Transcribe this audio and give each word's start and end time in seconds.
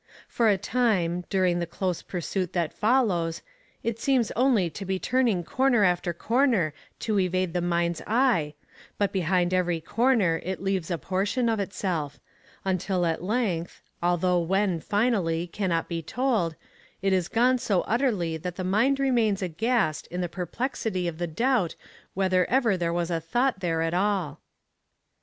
For 0.27 0.49
a 0.49 0.57
time, 0.57 1.25
during 1.29 1.59
the 1.59 1.67
close 1.67 2.01
pursuit 2.01 2.53
that 2.53 2.73
follows, 2.73 3.43
it 3.83 3.99
seems 3.99 4.31
only 4.31 4.67
to 4.67 4.83
be 4.83 4.97
turning 4.97 5.43
corner 5.43 5.83
after 5.83 6.11
corner 6.11 6.73
to 7.01 7.19
evade 7.19 7.53
the 7.53 7.61
mind's 7.61 8.01
eye, 8.07 8.55
but 8.97 9.11
behind 9.11 9.53
every 9.53 9.79
corner 9.79 10.41
it 10.43 10.59
leaves 10.59 10.89
a 10.89 10.97
portion 10.97 11.47
of 11.49 11.59
itself; 11.59 12.19
until 12.65 13.05
at 13.05 13.23
length, 13.23 13.83
although 14.01 14.39
when 14.39 14.79
finally 14.79 15.45
cannot 15.45 15.87
be 15.87 16.01
told, 16.01 16.55
it 17.03 17.13
is 17.13 17.27
gone 17.27 17.59
so 17.59 17.81
utterly 17.81 18.37
that 18.37 18.55
the 18.55 18.63
mind 18.63 18.99
remains 18.99 19.43
aghast 19.43 20.07
in 20.07 20.19
the 20.21 20.27
perplexity 20.27 21.07
of 21.07 21.19
the 21.19 21.27
doubt 21.27 21.75
whether 22.15 22.47
ever 22.49 22.75
there 22.75 22.91
was 22.91 23.11
a 23.11 23.19
thought 23.21 23.59
there 23.59 23.83
at 23.83 23.93
all. 23.93 24.39